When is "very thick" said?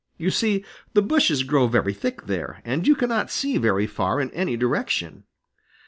1.67-2.23